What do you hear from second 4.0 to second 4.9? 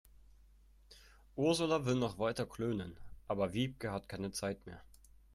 keine Zeit mehr.